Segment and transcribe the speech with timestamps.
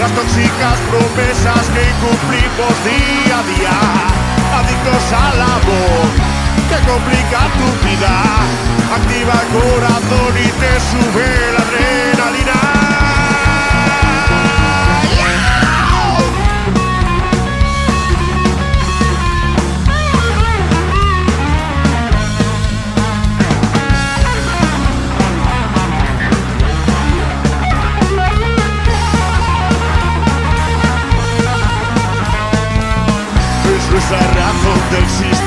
[0.00, 3.76] las tóxicas promesas que incumplimos día a día.
[4.60, 6.08] Adictos al amor,
[6.70, 8.14] que complica tu vida.
[8.96, 11.99] Activa el corazón y te sube la adrenalina.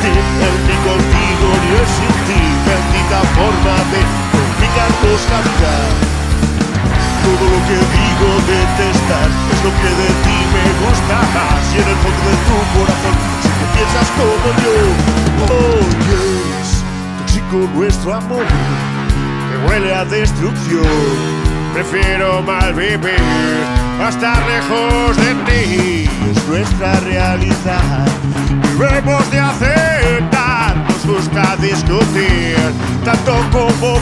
[0.03, 1.47] Existir, el ni contigo
[1.79, 2.41] el sin ti.
[2.67, 4.01] Bendita forma de
[4.33, 5.75] complicarnos la vida.
[7.23, 11.61] Todo lo que digo detestar es lo que de ti me gusta más.
[11.73, 14.75] Y en el fondo de tu corazón, si te piensas como yo,
[15.55, 16.67] oyes,
[17.19, 21.43] tóxico nuestro amor, que huele a destrucción.
[21.73, 23.23] Prefiero mal vivir
[23.99, 26.09] a estar lejos de ti.
[26.29, 28.05] Es nuestra realidad.
[28.73, 30.75] Debemos de aceptar.
[30.75, 32.57] Nos gusta discutir
[33.05, 33.99] tanto como.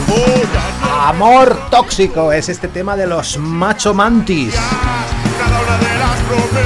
[0.98, 4.54] Amor tóxico es este tema de los Macho Mantis.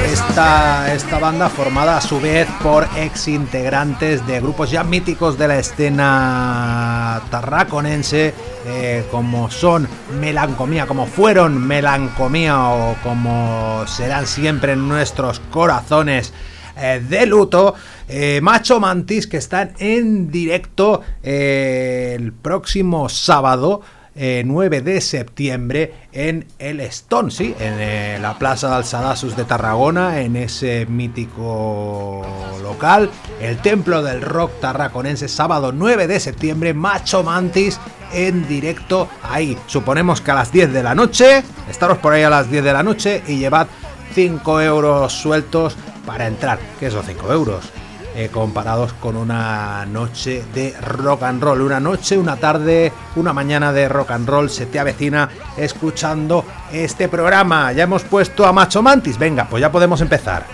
[0.09, 5.49] Esta, esta banda formada a su vez por ex integrantes de grupos ya míticos de
[5.49, 8.33] la escena tarraconense,
[8.65, 9.85] eh, como son
[10.17, 16.31] Melancomía, como fueron Melancomía o como serán siempre en nuestros corazones
[16.77, 17.73] eh, de luto.
[18.07, 23.81] eh, Macho Mantis que están en directo eh, el próximo sábado.
[24.19, 30.21] eh, 9 de septiembre en el Stone, sí, en la Plaza de Alzadasus de Tarragona,
[30.21, 32.25] en ese mítico
[32.63, 37.79] local, el Templo del Rock Tarraconense, sábado 9 de septiembre, Macho Mantis
[38.11, 39.55] en directo ahí.
[39.67, 42.73] Suponemos que a las 10 de la noche, estaros por ahí a las 10 de
[42.73, 43.67] la noche y llevad
[44.15, 45.75] 5 euros sueltos
[46.07, 46.57] para entrar.
[46.79, 47.71] ¿Qué son 5 euros?
[48.17, 51.61] eh, comparados con una noche de rock and roll.
[51.61, 57.09] Una noche, una tarde, una mañana de rock and roll se te avecina escuchando este
[57.09, 57.71] programa.
[57.73, 59.19] Ya hemos puesto a Macho Mantis.
[59.19, 60.45] Venga, pues ya podemos empezar.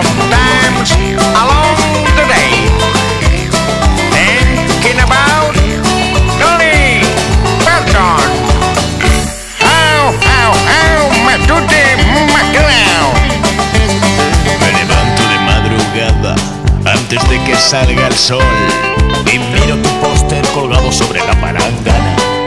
[0.00, 0.90] Lot of times
[1.36, 1.76] along
[2.16, 2.52] the day.
[4.16, 5.52] Thinking about
[6.40, 7.04] Tony
[7.64, 8.20] Burton.
[9.60, 11.84] How, how, how, Matute
[12.32, 13.14] McCloud.
[14.60, 16.34] Me levanto de madrugada
[16.86, 18.42] antes de que salga el sol
[19.32, 22.39] y miro tu póster colgado sobre la palangana.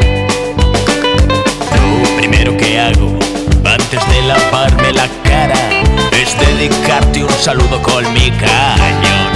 [7.42, 9.32] Saludo con mi cañón.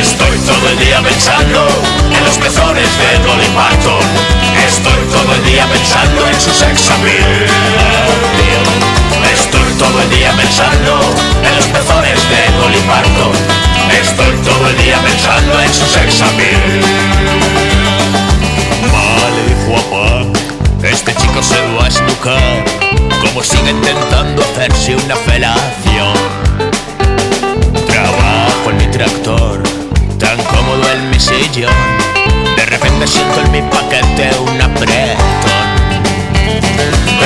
[0.00, 1.68] Estoy todo el día pensando
[2.16, 3.46] en los pezones de Dolly.
[4.66, 7.46] Estoy todo el día pensando en su sex appeal.
[9.32, 11.00] Estoy todo el día pensando
[11.42, 12.82] en los pezones de Dolly.
[14.00, 16.82] Estoy todo el día pensando en su sex appeal.
[18.92, 20.26] Vale, guapa,
[20.82, 22.75] este chico se va a esnucar.
[23.20, 26.14] Como sigue intentando hacerse una felación.
[27.86, 29.62] Trabajo en mi tractor,
[30.18, 31.72] tan cómodo en mi sillón.
[32.56, 35.66] De repente siento en mi paquete un apretón.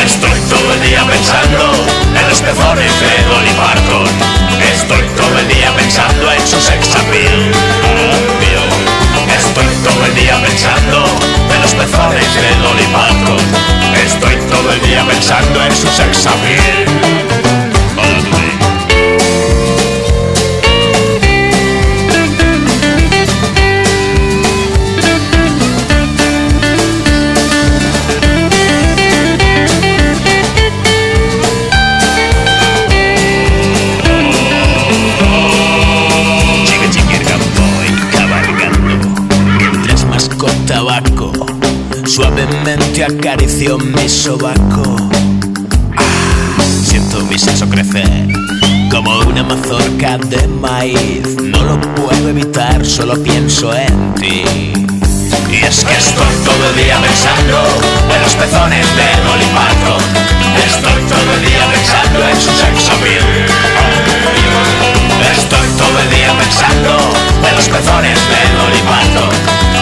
[0.04, 1.72] Estoy todo el día pensando
[2.18, 4.08] en los pezones de Dolly Parton.
[4.74, 6.80] Estoy todo el día pensando en su sex.
[9.60, 11.04] Estoy todo el día pensando
[11.54, 13.38] en los pezones de Dolly Parton.
[13.94, 17.39] Estoy todo el día pensando en su sex appeal.
[43.10, 44.96] Te acaricio mi sobaco.
[45.96, 48.28] Ah, siento mi sexo crecer
[48.90, 51.36] como una mazorca de maíz.
[51.42, 54.44] No lo puedo evitar, solo pienso en ti.
[55.50, 57.58] Y es que estoy todo el día pensando
[58.14, 60.02] en los pezones de Dolly Parton.
[60.66, 63.24] Estoy todo el día pensando en su sexo appeal.
[65.32, 66.98] Estoy todo el día pensando
[67.48, 69.79] en los pezones de Dolly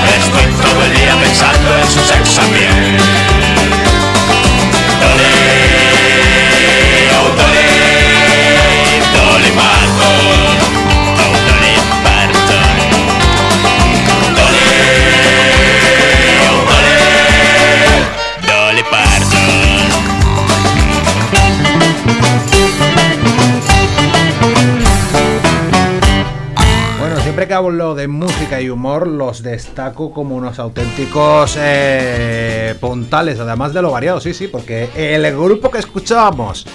[29.08, 35.31] los destaco como unos auténticos eh, puntales, además de lo variado, sí, sí, porque el
[35.32, 36.66] grupo que escuchábamos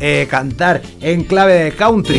[0.00, 2.18] eh, cantar en clave de country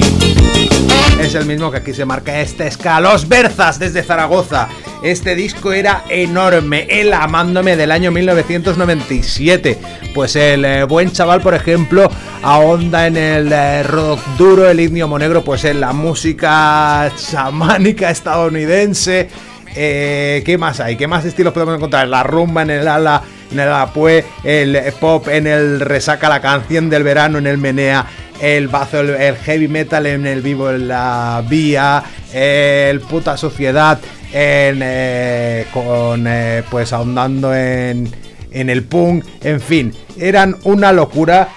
[1.22, 4.68] es el mismo que aquí se marca este ska, Los Berzas desde Zaragoza.
[5.04, 9.78] Este disco era enorme, El Amándome del año 1997.
[10.14, 12.10] Pues el eh, buen chaval, por ejemplo,
[12.44, 19.30] ahonda en el eh, rock duro, el indio monegro, pues en la música chamánica estadounidense.
[19.76, 20.96] Eh, ¿Qué más hay?
[20.96, 22.08] ¿Qué más estilos podemos encontrar?
[22.08, 23.22] La rumba en el ala,
[23.52, 28.06] en el apue, el pop en el resaca, la canción del verano en el menea,
[28.42, 32.04] el bazo, el, heavy metal en el vivo en la vía,
[32.34, 34.00] el puta sociedad
[34.34, 38.10] en, eh, con eh, pues ahondando en,
[38.52, 41.50] en el punk, en fin, eran una locura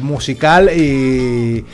[0.00, 1.64] musical y,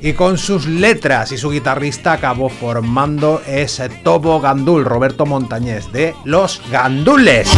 [0.00, 6.14] y con sus letras y su guitarrista acabó formando ese Tobo Gandul, Roberto Montañés, de
[6.24, 7.48] Los Gandules.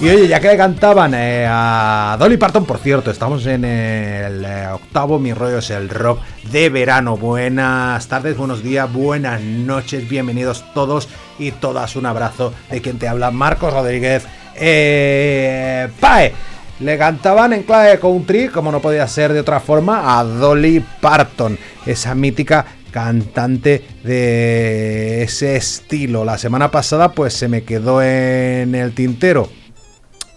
[0.00, 4.44] Y oye, ya que le cantaban eh, a Dolly Parton, por cierto, estamos en el
[4.44, 6.20] eh, octavo Mi Rollo es el Rock
[6.50, 7.16] de verano.
[7.16, 11.08] Buenas tardes, buenos días, buenas noches, bienvenidos todos
[11.38, 11.96] y todas.
[11.96, 14.26] Un abrazo de quien te habla, Marcos Rodríguez.
[14.54, 16.34] Eh, ¡Pae!
[16.80, 20.84] Le cantaban en clave de country, como no podía ser de otra forma, a Dolly
[21.00, 26.24] Parton, esa mítica cantante de ese estilo.
[26.24, 29.48] La semana pasada pues se me quedó en el tintero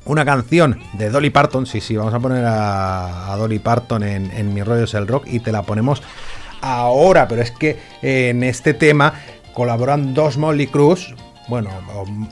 [0.05, 4.53] una canción de Dolly Parton, sí, sí, vamos a poner a, Dolly Parton en, en
[4.53, 6.01] Mi rollo el rock y te la ponemos
[6.61, 9.13] ahora, pero es que en este tema
[9.53, 11.13] colaboran dos Molly Cruz,
[11.47, 11.69] bueno,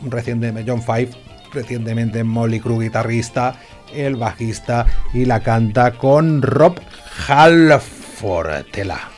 [0.04, 1.10] recientemente John Five,
[1.54, 3.56] recientemente Molly Cruz guitarrista,
[3.94, 6.80] el bajista y la canta con Rob
[7.28, 8.66] Halford.
[8.72, 9.17] Tela.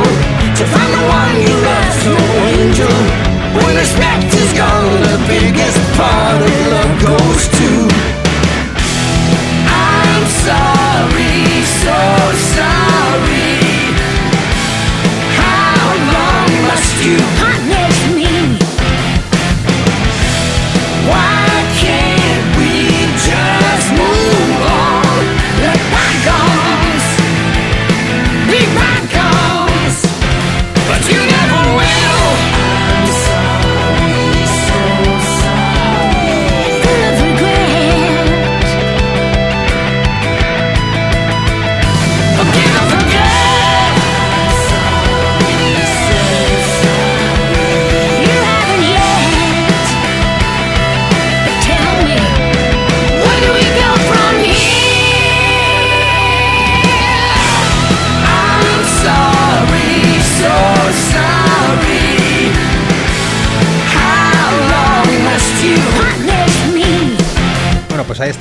[0.00, 2.18] It's to find the one you love's no
[2.56, 2.96] angel.
[3.56, 7.91] When respect is gone, the biggest part of love goes to.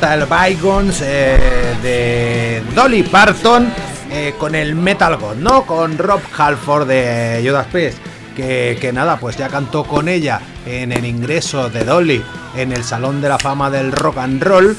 [0.02, 1.38] El Bygones eh,
[1.84, 3.72] de Dolly Parton
[4.10, 5.64] eh, con el Metal God, ¿no?
[5.64, 8.00] Con Rob Halford de Judas Priest.
[8.36, 12.24] Que, que nada, pues ya cantó con ella en el ingreso de Dolly
[12.56, 14.78] en el Salón de la Fama del Rock and Roll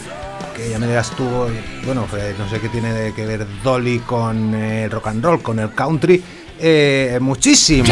[0.56, 1.24] que ya me digas tú,
[1.84, 5.58] bueno, pues no sé qué tiene que ver Dolly con el rock and roll, con
[5.58, 6.22] el country,
[6.60, 7.88] eh, muchísimo.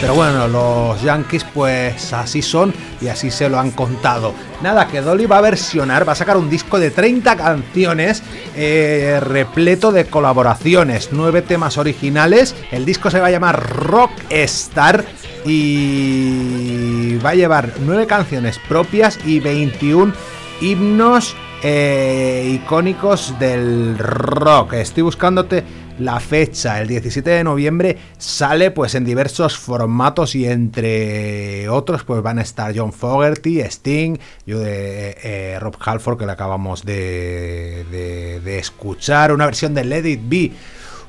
[0.00, 4.34] Pero bueno, los Yankees pues así son y así se lo han contado.
[4.62, 8.22] Nada, que Dolly va a versionar, va a sacar un disco de 30 canciones
[8.56, 12.54] eh, repleto de colaboraciones, 9 temas originales.
[12.70, 15.04] El disco se va a llamar Rock Star
[15.44, 20.12] y va a llevar 9 canciones propias y 21
[20.60, 24.74] himnos eh, icónicos del rock.
[24.74, 25.64] Estoy buscándote
[25.98, 32.22] la fecha, el 17 de noviembre, sale pues en diversos formatos y entre otros pues
[32.22, 37.84] van a estar John Fogerty, Sting, yo de eh, Rob Halford que le acabamos de,
[37.90, 40.52] de, de escuchar, una versión de Let It Be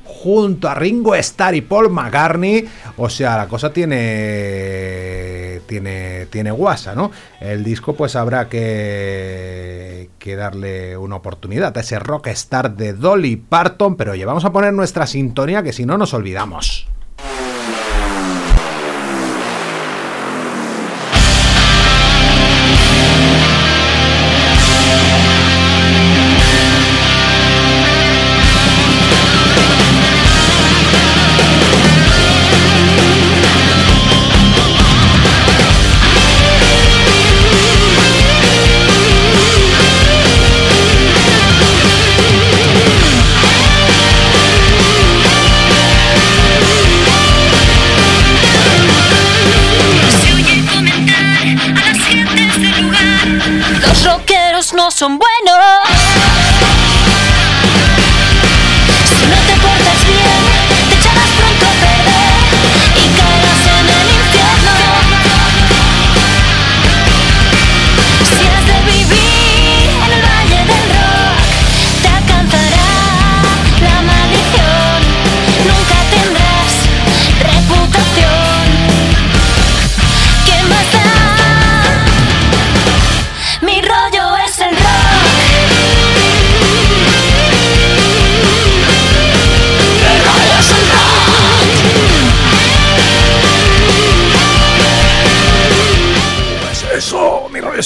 [0.06, 2.66] junto a Ringo Starr y Paul McCartney.
[2.96, 7.10] O sea, la cosa tiene tiene tiene guasa, ¿no?
[7.40, 13.96] El disco pues habrá que que darle una oportunidad a ese rockstar de Dolly Parton,
[13.96, 16.88] pero oye, vamos a poner nuestra sintonía que si no nos olvidamos.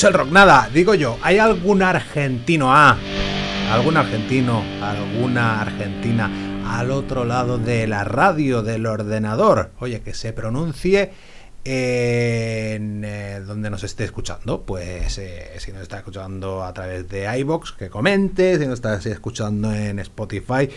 [0.08, 0.30] El rock.
[0.30, 2.96] Nada, digo yo, ¿hay algún argentino, ah,
[3.70, 6.30] algún argentino, alguna argentina
[6.66, 9.72] al otro lado de la radio, del ordenador?
[9.78, 11.12] Oye, que se pronuncie
[11.64, 14.62] en eh, donde nos esté escuchando.
[14.62, 19.04] Pues eh, si nos está escuchando a través de iBox, que comente, si nos estás
[19.06, 20.70] escuchando en Spotify,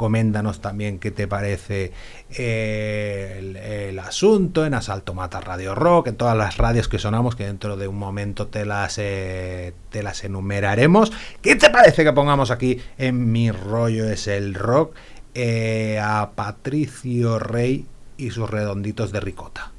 [0.00, 1.92] coméntanos también qué te parece
[2.30, 7.36] eh, el, el asunto en Asalto Mata Radio Rock, en todas las radios que sonamos,
[7.36, 11.12] que dentro de un momento te las, eh, te las enumeraremos.
[11.42, 14.94] ¿Qué te parece que pongamos aquí en Mi Rollo es el Rock
[15.34, 17.84] eh, a Patricio Rey
[18.16, 19.70] y sus redonditos de ricota?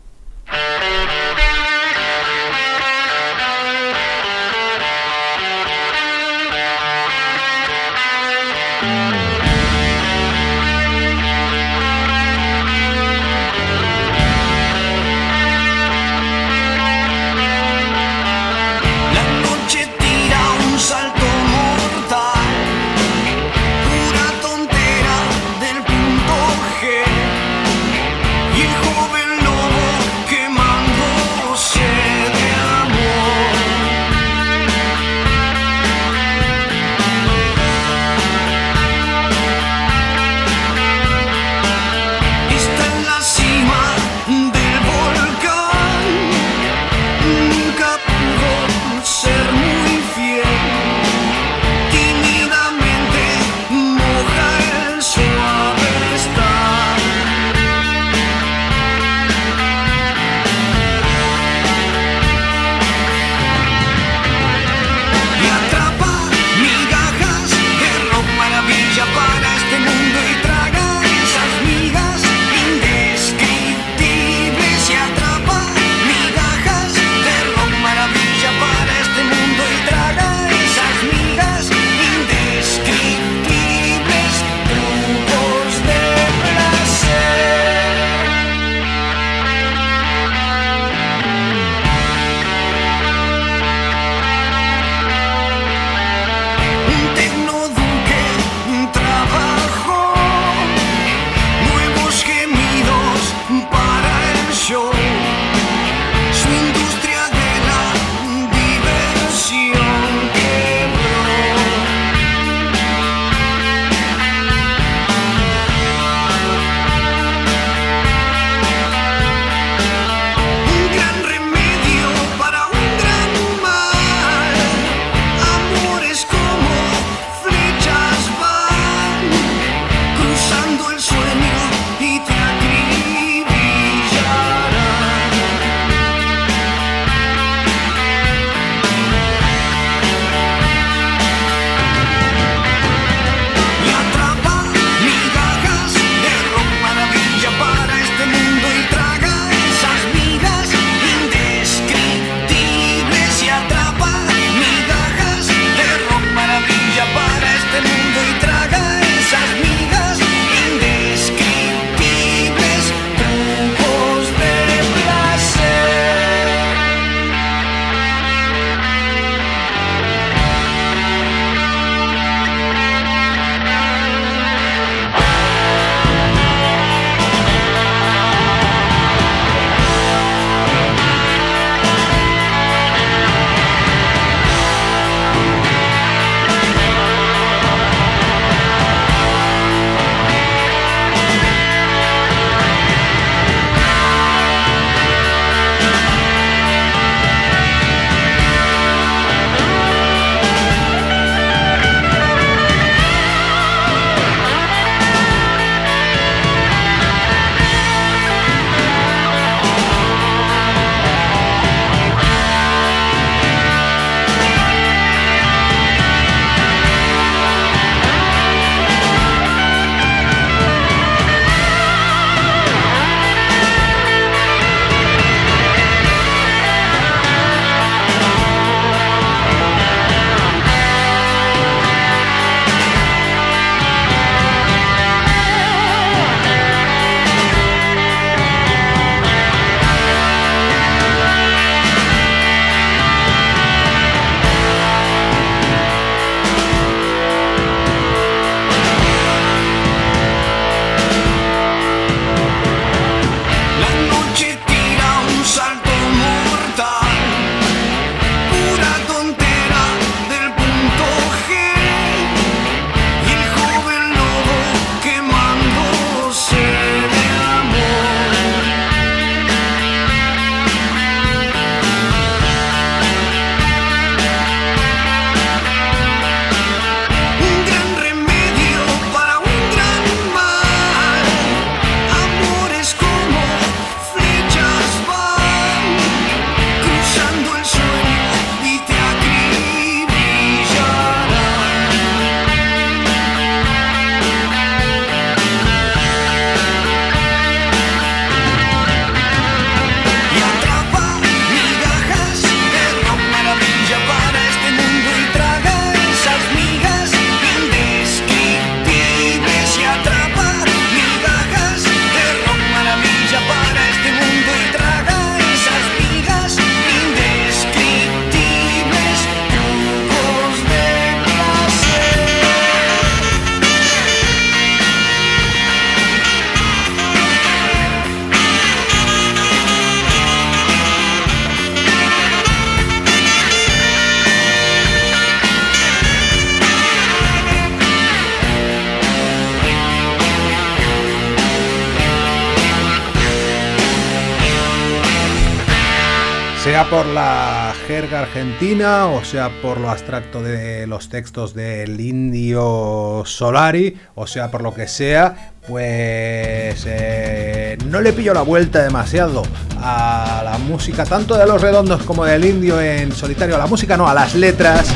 [348.21, 354.61] Argentina o sea por lo abstracto de los textos del indio Solari o sea por
[354.61, 359.43] lo que sea pues eh, no le pillo la vuelta demasiado
[359.81, 363.55] a la música tanto de los redondos como del indio en solitario.
[363.55, 364.89] A la música no a las letras.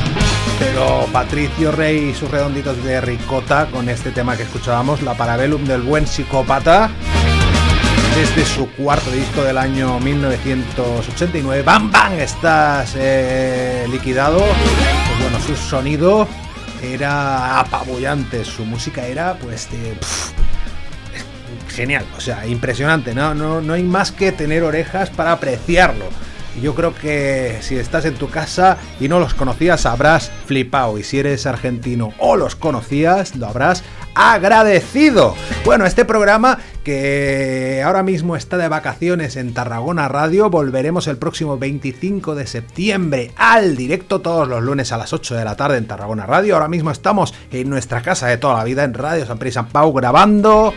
[0.58, 5.66] Pero Patricio Rey y sus redonditos de ricota con este tema que escuchábamos la Parabellum
[5.66, 6.90] del buen psicópata
[8.16, 11.64] desde su cuarto disco del año 1989.
[11.64, 12.14] ¡Bam, bam!
[12.14, 14.40] Estás eh, liquidado.
[14.40, 16.26] Pues bueno, su sonido
[16.82, 19.68] era apabullante, su música era pues
[21.68, 23.36] genial, o sea, impresionante, ¿no?
[23.36, 26.06] No, no hay más que tener orejas para apreciarlo.
[26.62, 30.98] Yo creo que si estás en tu casa y no los conocías, habrás flipado.
[30.98, 33.84] Y si eres argentino o los conocías, lo habrás
[34.16, 35.36] agradecido.
[35.66, 41.58] Bueno, este programa que ahora mismo está de vacaciones en Tarragona Radio, volveremos el próximo
[41.58, 45.88] 25 de septiembre al directo todos los lunes a las 8 de la tarde en
[45.88, 46.56] Tarragona Radio.
[46.56, 49.54] Ahora mismo estamos en nuestra casa de toda la vida en Radio San Pedro y
[49.54, 50.74] San Pau grabando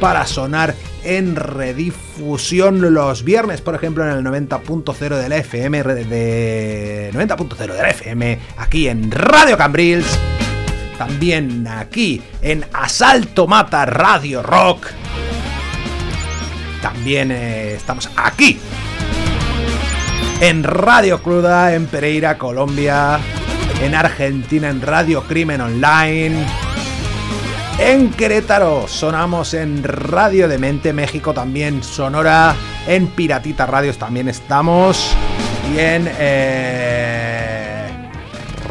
[0.00, 7.10] para sonar en redifusión los viernes, por ejemplo, en el 90.0 de la FM, de
[7.12, 10.18] 90.0 de FM, aquí en Radio Cambrils.
[10.98, 14.86] También aquí en Asalto Mata Radio Rock.
[16.80, 18.58] También eh, estamos aquí
[20.40, 23.18] en Radio Cruda, en Pereira, Colombia.
[23.82, 26.63] En Argentina, en Radio Crimen Online
[27.78, 28.86] en Querétaro.
[28.88, 32.54] Sonamos en Radio de Mente México también, Sonora.
[32.86, 35.14] En Piratita Radios también estamos.
[35.72, 37.88] Y en eh,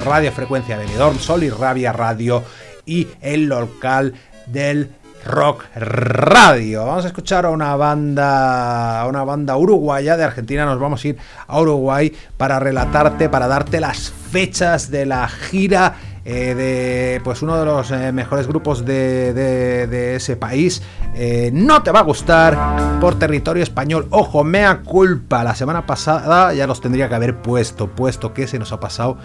[0.05, 2.43] Radio Frecuencia Benidorm, Sol y Rabia Radio.
[2.85, 4.13] Y el local
[4.47, 4.91] del
[5.25, 6.85] Rock Radio.
[6.85, 10.65] Vamos a escuchar a una banda, a una banda uruguaya de Argentina.
[10.65, 15.95] Nos vamos a ir a Uruguay para relatarte, para darte las fechas de la gira
[16.25, 20.81] eh, de pues uno de los eh, mejores grupos de, ese país.
[21.15, 24.07] Eh, no te va a gustar por territorio español.
[24.09, 25.43] Ojo, mea culpa.
[25.43, 29.17] La semana pasada ya los tendría que haber puesto, puesto que se nos ha pasado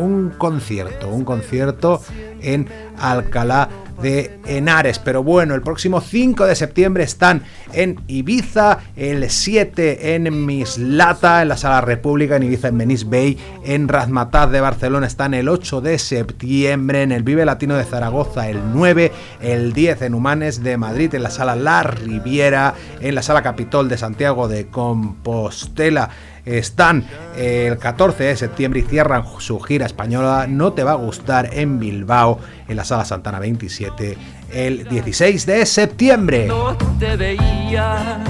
[0.00, 2.02] un concierto, un concierto
[2.42, 2.68] en
[2.98, 3.68] Alcalá
[4.02, 4.98] de Henares.
[4.98, 11.48] Pero bueno, el próximo 5 de septiembre están en Ibiza, el 7 en Mislata, en
[11.48, 15.80] la Sala República, en Ibiza, en Venice Bay, en Razmataz de Barcelona están el 8
[15.80, 20.76] de septiembre, en el Vive Latino de Zaragoza el 9, el 10 en Humanes de
[20.76, 26.10] Madrid, en la Sala La Riviera, en la Sala Capitol de Santiago de Compostela
[26.46, 27.04] están
[27.36, 31.78] el 14 de septiembre y cierran su gira española No te va a gustar en
[31.78, 34.16] Bilbao, en la Sala Santana 27,
[34.52, 36.46] el 16 de septiembre.
[36.46, 38.24] No te veía.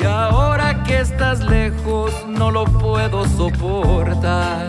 [0.00, 4.68] Y ahora que estás lejos no lo puedo soportar.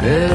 [0.00, 0.33] Pero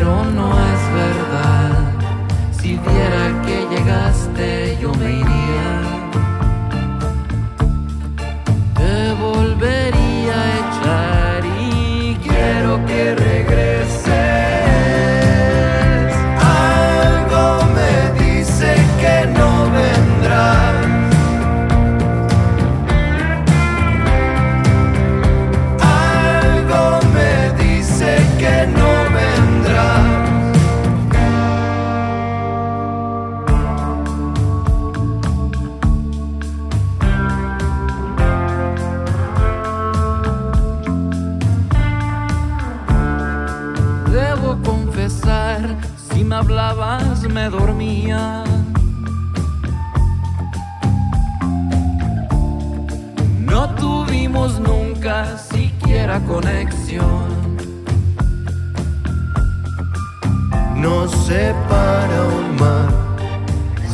[61.70, 62.90] separa un mar,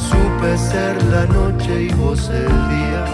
[0.09, 3.05] supe ser la noche y vos el día.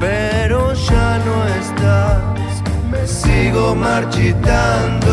[0.00, 5.06] Pero ya no estás, me sigo marchitando.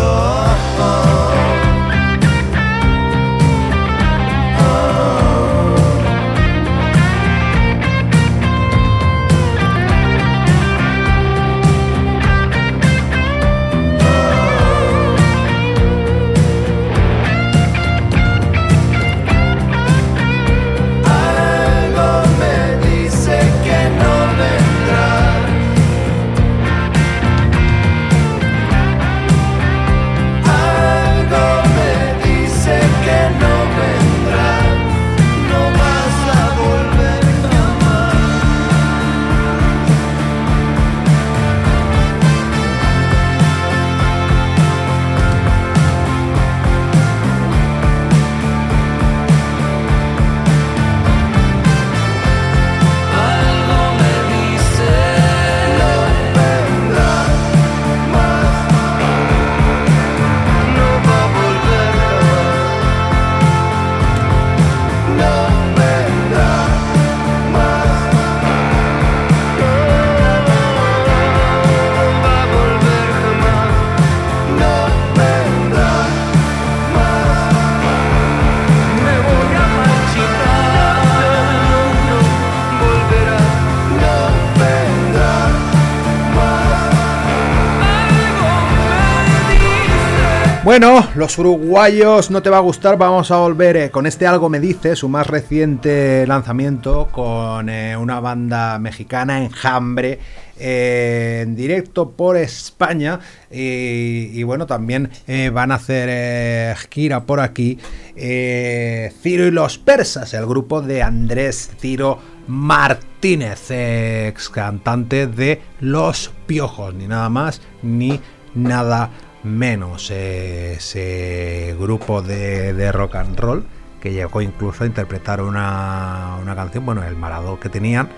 [90.73, 94.49] Bueno, los uruguayos no te va a gustar, vamos a volver eh, con este Algo
[94.49, 100.17] Me Dice, su más reciente lanzamiento con eh, una banda mexicana, Enjambre,
[100.57, 103.19] eh, en directo por España
[103.51, 105.11] y, y bueno, también
[105.53, 107.77] van a hacer gira por aquí
[108.15, 116.95] Ciro y los Persas, el grupo de Andrés Ciro Martínez, ex cantante de Los Piojos,
[116.95, 118.19] ni nada más ni
[118.55, 119.11] nada
[119.43, 123.65] menos ese grupo de, rock and roll
[124.01, 128.09] que llegó incluso a interpretar una, una canción, bueno, el Maradó que tenían,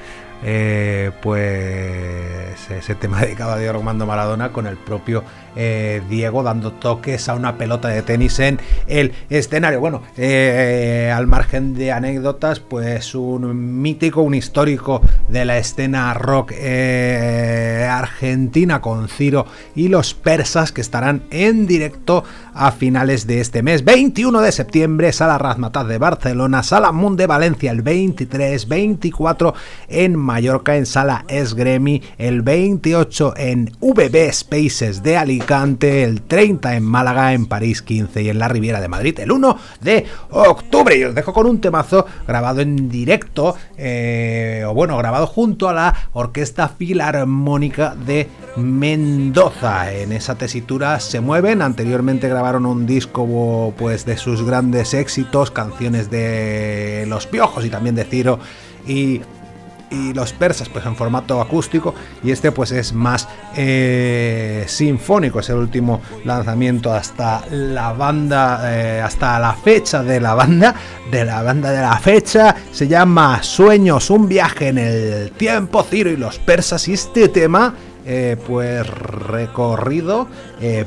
[0.48, 5.24] eh, pues ese tema dedicado a Diego Armando Maradona con el propio
[5.56, 9.80] eh, Diego dando toques a una pelota de tenis en el escenario.
[9.80, 16.52] Bueno, eh, al margen de anécdotas, pues un mítico, un histórico de la escena rock
[17.90, 23.84] argentina con Ciro y los persas que estarán en directo a finales de este mes.
[23.84, 29.54] 21 de septiembre, Sala Razmataz de Barcelona, Sala Mundo de Valencia el 23, 24
[29.88, 36.84] en Mallorca, en Sala Esgremi, el 28 en VB Spaces de Alicante, el 30 en
[36.84, 40.98] Málaga, en París 15 y en la Riviera de Madrid el 1 de octubre.
[40.98, 45.74] Y os dejo con un temazo grabado en directo, eh, o bueno, grabado junto a
[45.74, 49.94] la Orquesta Filarmónica de Mendoza.
[49.94, 51.62] En esa tesitura se mueven.
[51.62, 57.96] Anteriormente grabaron un disco pues de sus grandes éxitos, canciones de Los Piojos y también
[57.96, 58.38] de Ciro
[58.86, 59.22] y
[59.90, 61.94] y los persas pues en formato acústico
[62.24, 65.40] y este pues es más eh, sinfónico.
[65.40, 70.76] Es el último lanzamiento hasta la banda eh, hasta la fecha de la banda
[71.12, 72.56] de la banda de la fecha.
[72.72, 76.88] Se llama Sueños un viaje en el tiempo Ciro y los persas.
[76.88, 77.74] Y este tema
[78.08, 80.28] eh, pues recorrido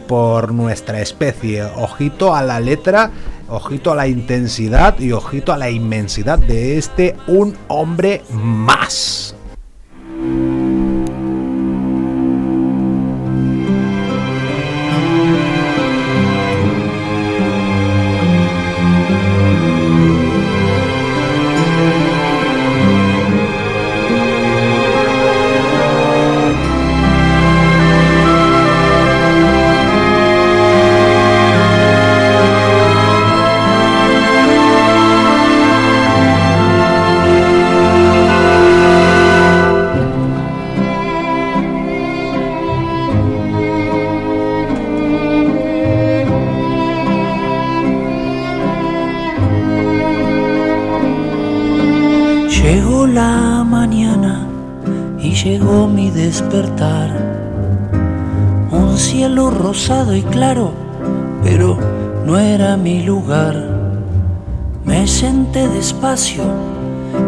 [0.06, 1.62] por nuestra especie.
[1.62, 3.10] Ojito a la letra,
[3.48, 9.34] ojito a la intensidad y ojito a la inmensidad de este un hombre más.
[64.84, 66.44] Me senté despacio,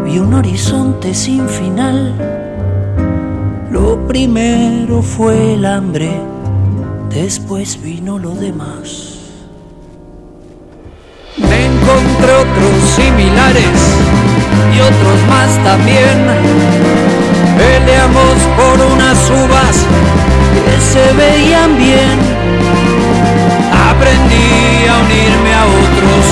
[0.05, 2.13] vi un horizonte sin final.
[3.69, 6.09] Lo primero fue el hambre,
[7.09, 9.19] después vino lo demás.
[11.37, 13.79] Me encontré otros similares
[14.73, 16.25] y otros más también.
[17.57, 19.85] Peleamos por unas uvas
[20.65, 22.40] que se veían bien.
[24.01, 26.25] Aprendí a unirme a otros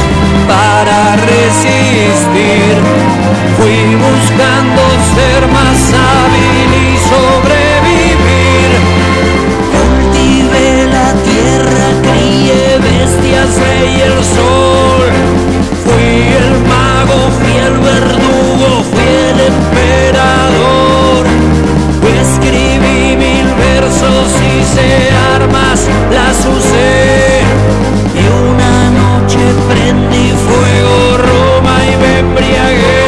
[0.47, 2.73] para resistir.
[3.57, 4.81] Fui buscando
[5.13, 8.69] ser más hábil y sobrevivir.
[9.75, 15.09] Cultivé la tierra, crié bestias, rey el sol.
[15.85, 21.23] Fui el mago, fui el verdugo, fui el emperador.
[22.19, 26.98] Escribí mil versos, hice armas, las usé.
[29.69, 32.99] Prendí fuego Roma y me embriagué.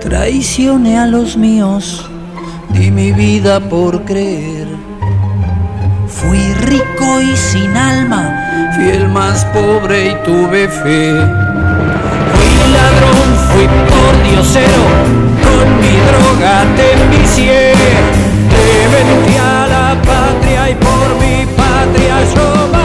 [0.00, 2.08] Traicioné a los míos,
[2.70, 4.68] di mi vida por creer.
[6.06, 11.47] Fui rico y sin alma, fui el más pobre y tuve fe.
[13.58, 14.84] Fui por diosero,
[15.42, 17.72] con mi droga te envicié.
[18.52, 22.77] Te vendí a la patria y por mi patria yo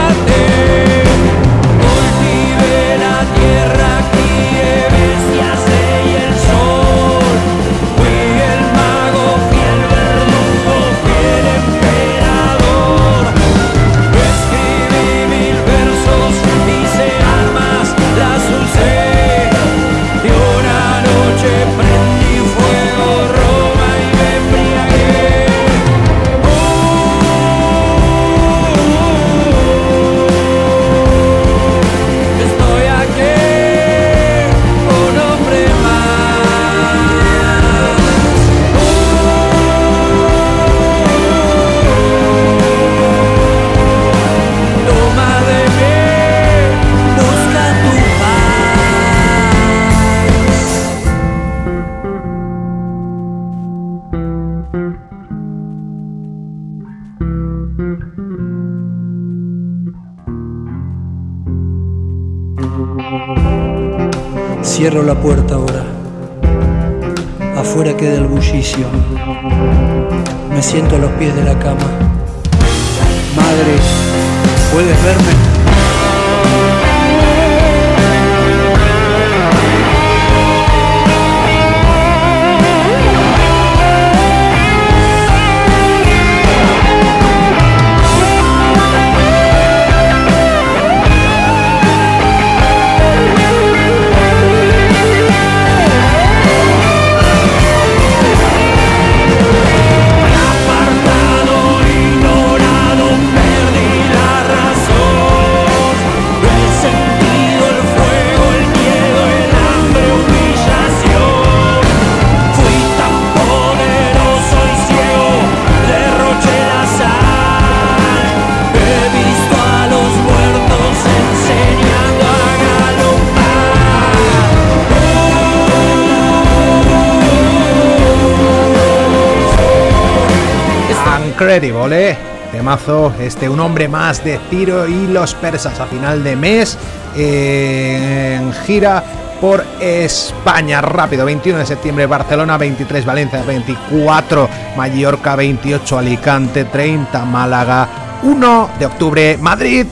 [131.92, 132.16] ¿eh?
[132.52, 136.78] Temazo, este, un hombre más de Ciro y los persas a final de mes
[137.16, 139.02] eh, en gira
[139.40, 140.80] por España.
[140.80, 147.88] Rápido, 21 de septiembre Barcelona, 23 Valencia, 24 Mallorca, 28 Alicante, 30 Málaga,
[148.22, 149.86] 1 de octubre Madrid.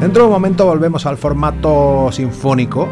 [0.00, 2.88] Dentro de un momento volvemos al formato sinfónico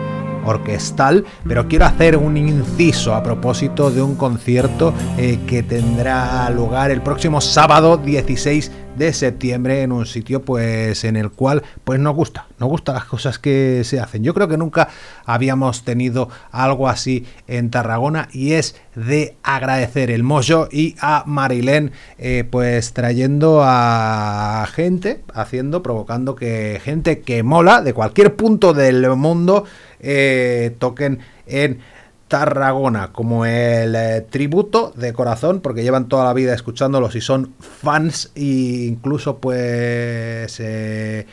[0.46, 6.90] orquestal, pero quiero hacer un inciso a propósito de un concierto eh, que tendrá lugar
[6.90, 12.14] el próximo sábado 16 de septiembre en un sitio pues en el cual pues nos
[12.14, 14.22] gusta, nos gustan las cosas que se hacen.
[14.22, 14.88] Yo creo que nunca
[15.24, 21.92] habíamos tenido algo así en Tarragona y es de agradecer el Mojo y a Marilén
[22.18, 29.08] eh, pues trayendo a gente, haciendo, provocando que gente que mola de cualquier punto del
[29.16, 29.64] mundo
[30.00, 31.80] eh, toquen en
[32.28, 37.54] Tarragona como el eh, tributo de corazón porque llevan toda la vida escuchándolos y son
[37.60, 41.26] fans e incluso pues eh,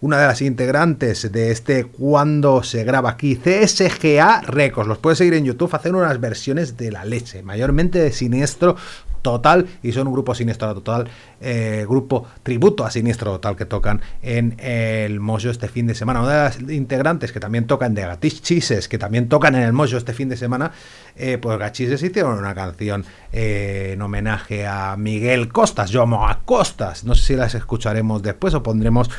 [0.00, 4.88] una de las integrantes de este cuando se graba aquí CSGA Records.
[4.88, 8.76] Los puedes seguir en YouTube hacen unas versiones de la leche mayormente de siniestro
[9.22, 11.08] Total y son un grupo Siniestro Total,
[11.40, 16.20] eh, grupo tributo a Siniestro Total que tocan en el Mojo este fin de semana.
[16.20, 19.96] Una de las integrantes que también tocan de Gatichises, que también tocan en el Mojo
[19.96, 20.72] este fin de semana,
[21.16, 26.40] eh, pues Gachises hicieron una canción eh, en homenaje a Miguel Costas, yo amo a
[26.44, 27.04] Costas.
[27.04, 29.10] No sé si las escucharemos después o pondremos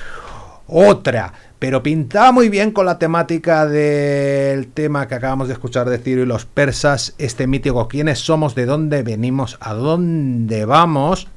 [0.68, 1.34] otra.
[1.60, 6.24] Pero pintaba muy bien con la temática del tema que acabamos de escuchar de Ciro
[6.24, 11.28] y los persas, este mítico quiénes somos, de dónde venimos, a dónde vamos.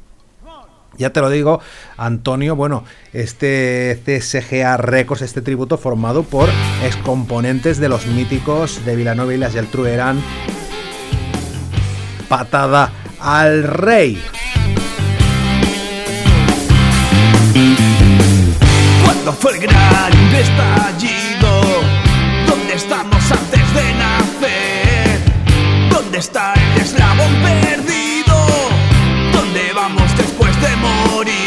[0.97, 1.61] Ya te lo digo,
[1.97, 6.49] Antonio, bueno, este CSGA Records, este tributo formado por
[6.85, 9.87] excomponentes de los míticos de Vilanova y las Geltrú
[12.29, 14.23] Patada al Rey.
[19.25, 21.61] Cuando fue el gran estallido?
[22.49, 25.20] ¿Dónde estamos antes de nacer?
[25.91, 28.35] ¿Dónde está el eslabón perdido?
[29.33, 31.41] ¿Dónde vamos después de morir?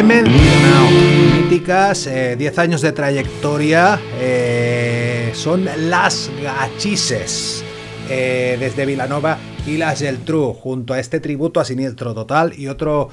[0.00, 0.88] Mencionado,
[1.36, 2.08] míticas, 10
[2.40, 7.62] eh, años de trayectoria, eh, son las gachises,
[8.08, 9.36] eh, desde Vilanova
[9.66, 13.10] y las del True, junto a este tributo a Siniestro Total y otro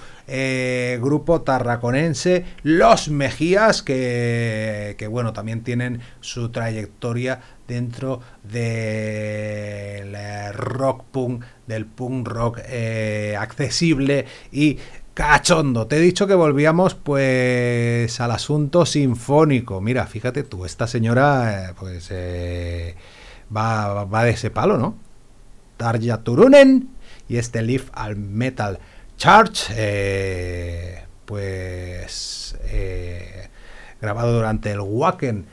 [0.99, 10.15] grupo tarraconense, Los Mejías, que, que, bueno, también tienen su trayectoria dentro del
[10.53, 12.59] rock punk, del punk rock
[13.37, 14.77] accesible y
[15.19, 19.81] Cachondo, te he dicho que volvíamos pues al asunto sinfónico.
[19.81, 22.95] Mira, fíjate tú, esta señora eh, pues eh,
[23.53, 24.95] va, va, de ese palo, ¿no?
[25.75, 26.91] Tarja Turunen
[27.27, 28.79] y este Leaf al Metal
[29.17, 32.57] Charge, eh, pues
[33.99, 35.47] grabado durante el Wacken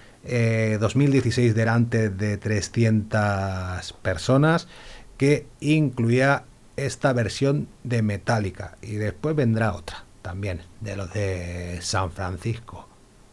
[0.78, 4.68] 2016 delante de 300 personas
[5.16, 6.44] que incluía
[6.76, 12.88] esta versión de Metallica y después vendrá otra también de los de San Francisco,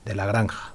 [0.05, 0.72] de la granja.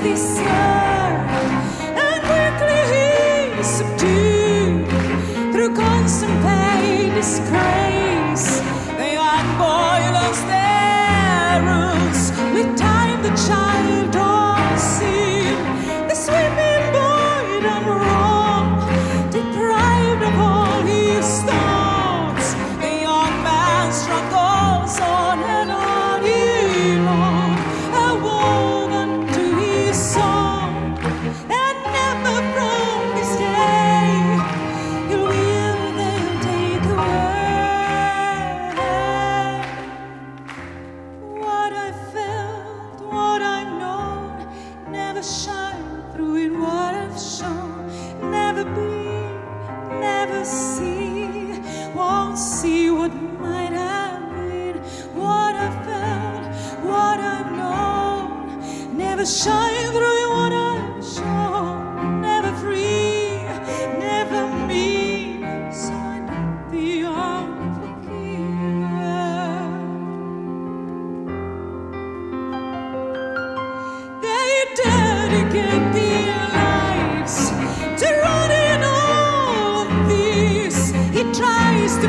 [0.00, 0.37] this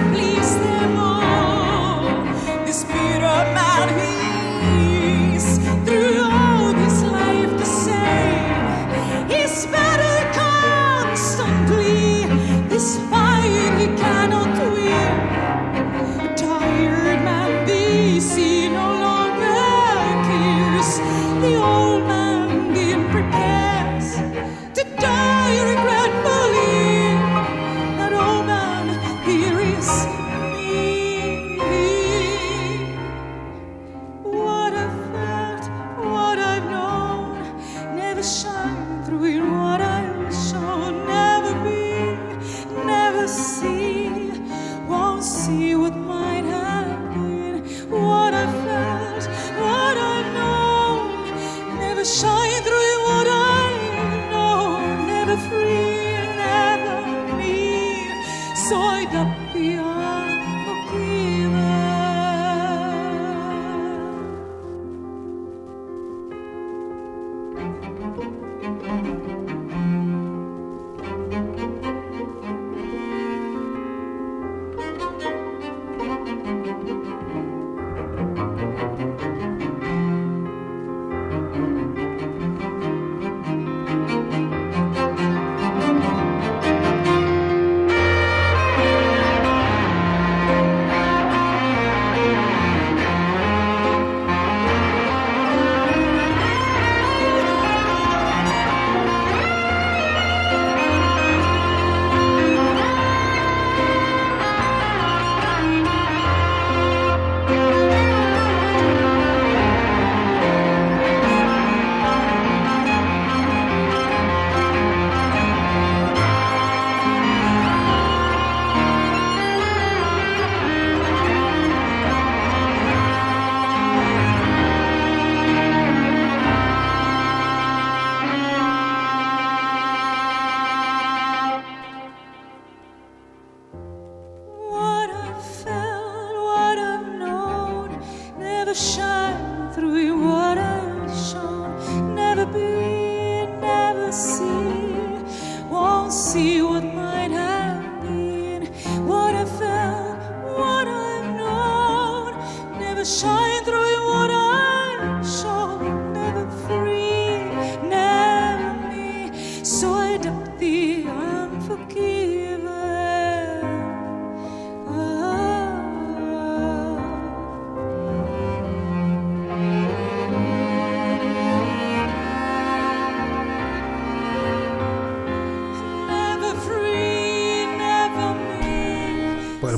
[0.07, 0.28] please.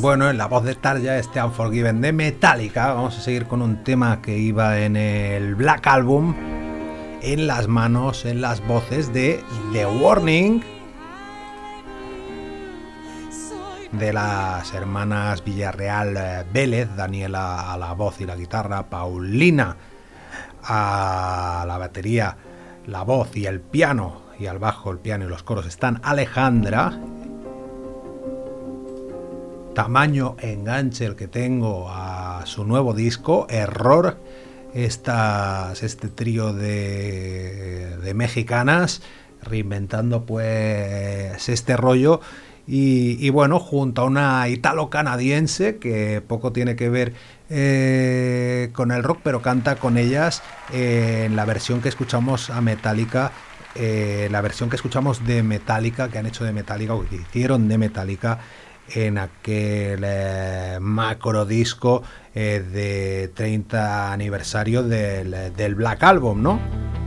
[0.02, 3.84] Bueno, en la voz de Tarja, este Unforgiven de Metallica, vamos a seguir con un
[3.84, 6.34] tema que iba en el Black Album,
[7.22, 9.44] en las manos, en las voces de
[9.74, 10.64] The Warning,
[13.92, 19.78] de las hermanas Villarreal eh, Vélez, Daniela a la voz y la guitarra, Paulina
[20.64, 22.38] a la batería,
[22.88, 27.00] la voz y el piano, y al bajo, el piano y los coros están Alejandra,
[29.74, 34.18] tamaño enganche el que tengo a su nuevo disco, Error.
[34.74, 39.02] Este trío de, de mexicanas
[39.42, 42.22] reinventando pues este rollo
[42.68, 47.14] y, bueno, junto a una italo-canadiense que poco tiene que ver
[47.50, 50.42] eh, con el rock, pero canta con ellas
[50.72, 53.34] en la versión que escuchamos a Metallica,
[53.76, 57.68] eh, la versión que escuchamos de Metallica, que han hecho de Metallica, o que hicieron
[57.68, 58.40] de Metallica
[58.90, 62.04] en aquel eh, macro disco
[62.34, 67.01] eh, de 30 aniversario del, del Black Album, ¿no?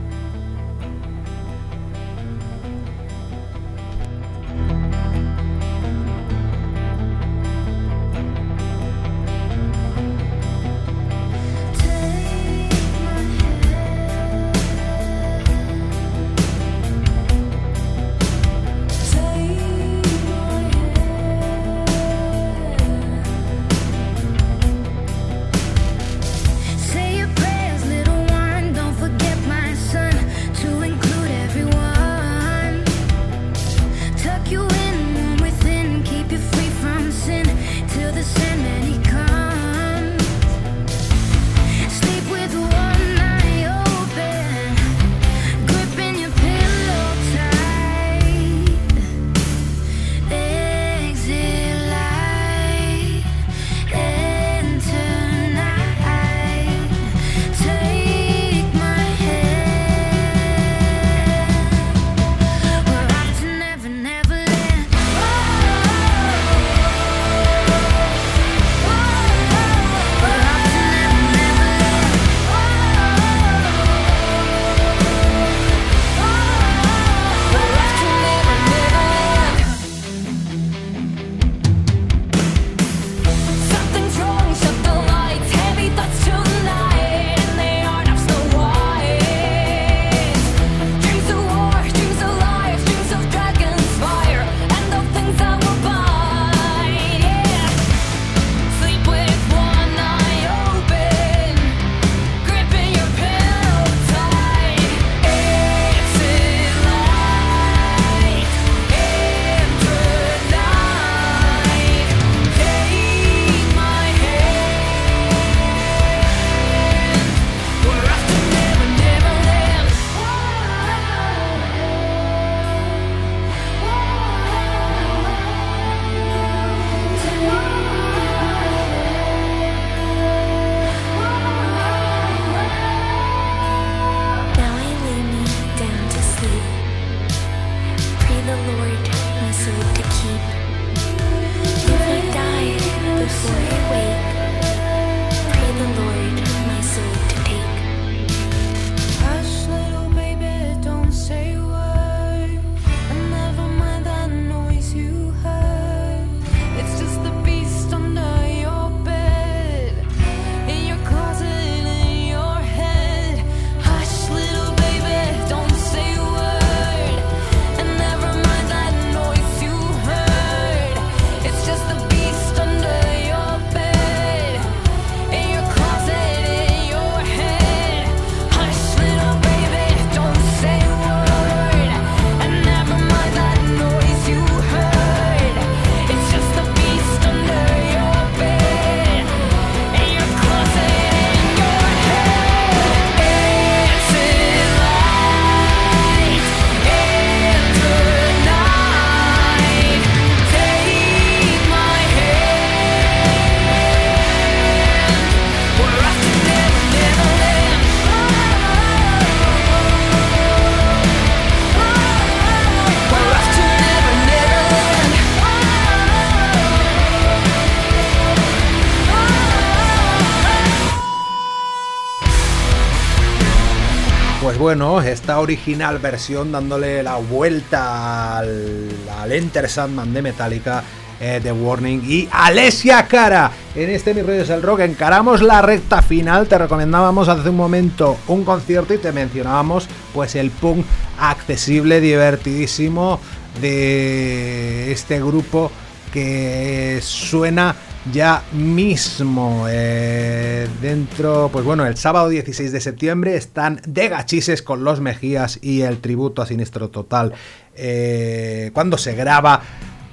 [224.45, 228.91] Pues bueno, esta original versión dándole la vuelta al,
[229.31, 230.83] Enter Sandman de Metallica
[231.19, 233.49] eh, The Warning y Alessia Cara.
[233.73, 236.47] En este Mi Rollo es el Rock encaramos la recta final.
[236.47, 240.85] Te recomendábamos hace un momento un concierto y te mencionábamos pues el punk
[241.17, 243.19] accesible, divertidísimo
[243.59, 245.71] de este grupo
[246.13, 247.75] que suena
[248.13, 254.83] ya mismo eh, dentro pues bueno el sábado 16 de septiembre están de gachises con
[254.83, 257.33] los Mejías y el tributo a Sinistro Total
[257.75, 259.61] eh, cuando se graba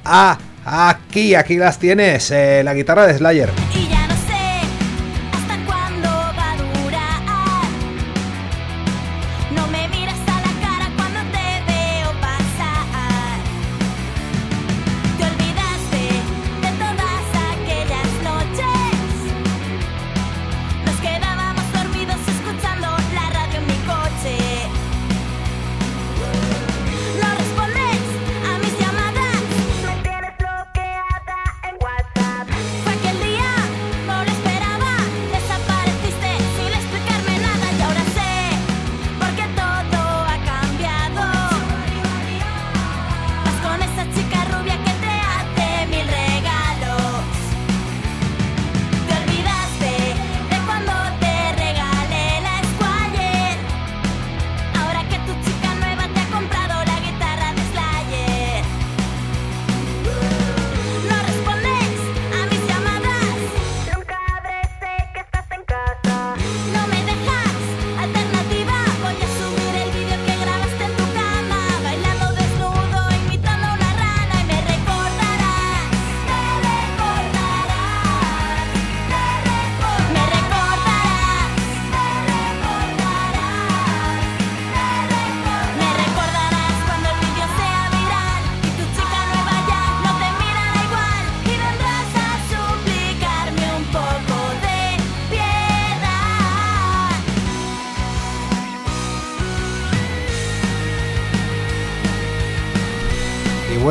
[0.04, 3.50] a Aquí, aquí las tienes, eh, la guitarra de Slayer.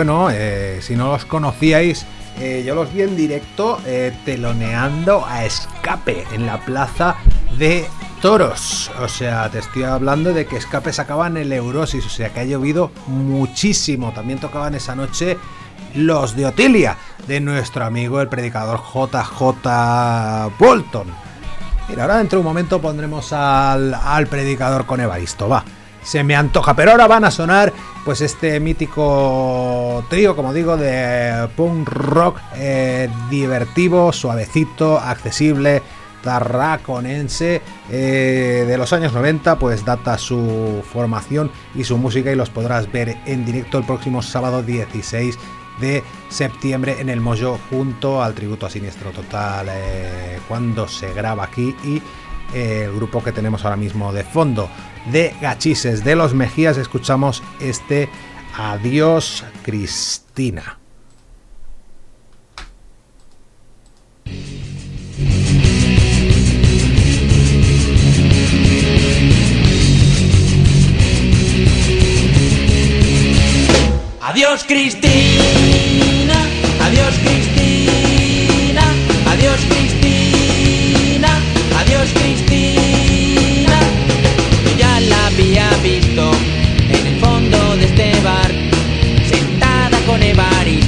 [0.03, 2.07] Bueno, eh, si no los conocíais,
[2.39, 7.17] eh, yo los vi en directo eh, teloneando a Escape en la plaza
[7.59, 7.85] de
[8.19, 8.89] Toros.
[8.99, 12.45] O sea, te estoy hablando de que Escape sacaban el Eurosis, o sea que ha
[12.45, 14.11] llovido muchísimo.
[14.11, 15.37] También tocaban esa noche
[15.93, 16.97] los de Otilia,
[17.27, 21.09] de nuestro amigo el predicador JJ Bolton.
[21.89, 25.63] Mira, ahora dentro de un momento pondremos al, al predicador con Evaristo, va.
[26.03, 27.73] Se me antoja, pero ahora van a sonar
[28.03, 35.83] pues este mítico trío, como digo, de punk rock eh, divertido, suavecito, accesible,
[36.23, 42.49] tarraconense eh, de los años 90, pues data su formación y su música y los
[42.49, 45.37] podrás ver en directo el próximo sábado 16
[45.79, 51.43] de septiembre en el Mojo junto al tributo a Siniestro Total eh, cuando se graba
[51.43, 52.01] aquí y
[52.53, 54.69] el grupo que tenemos ahora mismo de fondo
[55.11, 56.77] de Gachises de los Mejías.
[56.77, 58.09] Escuchamos este
[58.57, 60.77] Adiós Cristina.
[74.23, 76.35] Adiós Cristina,
[76.85, 78.83] adiós Cristina,
[79.27, 80.00] adiós Cristina,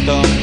[0.03, 0.42] Evaristo,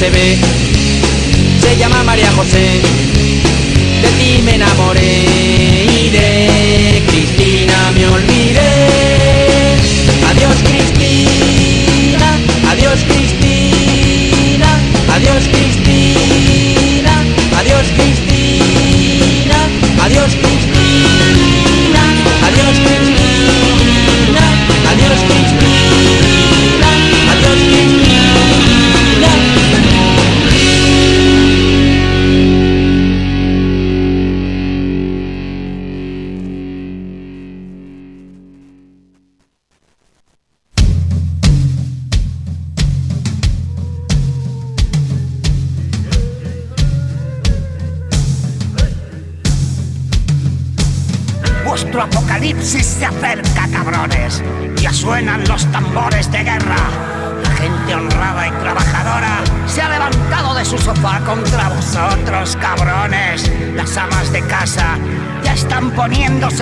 [0.00, 0.38] se ve?
[1.60, 3.19] Se llama María José.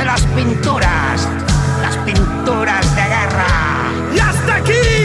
[0.09, 1.29] Las pinturas.
[1.83, 3.47] Las pinturas de guerra.
[4.15, 4.98] Y hasta aquí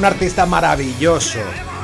[0.00, 1.40] un artista maravilloso.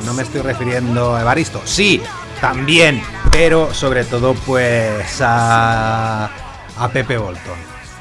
[0.06, 1.60] No me estoy refiriendo a Evaristo.
[1.66, 2.02] Sí,
[2.40, 3.02] también.
[3.30, 6.30] Pero sobre todo, pues a,
[6.78, 7.58] a Pepe Bolton.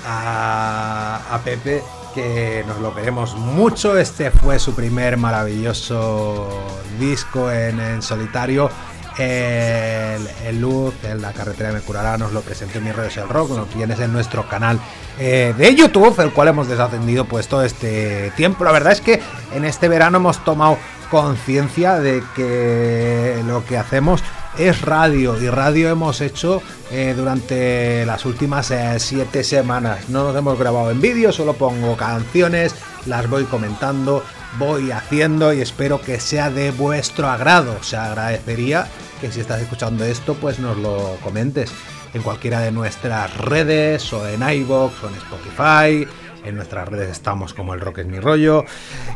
[0.08, 3.98] A, a Pepe, que nos lo queremos mucho.
[3.98, 6.66] Este fue su primer maravilloso
[6.98, 8.70] disco en, en solitario.
[9.18, 13.52] El, Luz, en la carretera me curará, nos lo presentó en mis redes el rock,
[13.52, 14.80] lo tienes en nuestro canal
[15.20, 18.64] eh, de YouTube, el cual hemos desatendido pues todo este tiempo.
[18.64, 19.22] La verdad es que
[19.54, 20.78] en este verano hemos tomado
[21.10, 24.24] conciencia de que lo que hacemos
[24.58, 26.62] es radio y radio hemos hecho
[26.92, 30.10] eh, durante las últimas eh, siete semanas.
[30.10, 34.24] No nos hemos grabado en vídeo, solo pongo canciones, las voy comentando,
[34.58, 37.84] voy haciendo y espero que sea de vuestro agrado.
[37.84, 38.88] Se agradecería
[39.20, 41.72] que si estás escuchando esto, pues nos lo comentes
[42.14, 46.08] en cualquiera de nuestras redes o en iBox o en Spotify.
[46.46, 48.66] En nuestras redes estamos como el rock es mi rollo.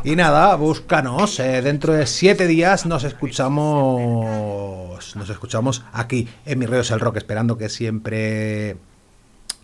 [0.04, 1.38] Y nada, búscanos.
[1.40, 5.16] eh, dentro de siete días nos escuchamos.
[5.16, 8.76] Nos escuchamos aquí en mi rollo es el rock, esperando que siempre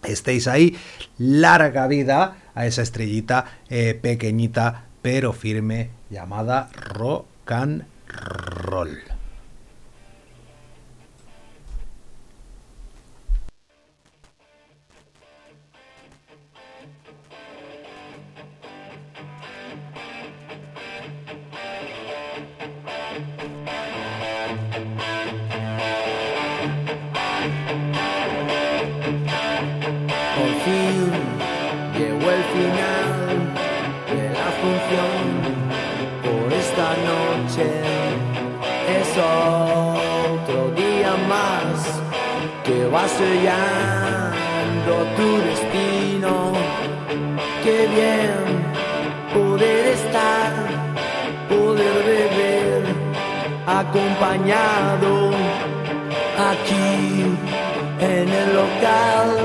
[0.05, 0.77] estéis ahí.
[1.19, 9.16] Larga vida a esa estrellita eh, pequeñita pero firme llamada rock and roll.
[53.97, 55.31] Acompañado
[56.51, 57.25] aquí
[58.01, 59.36] en el local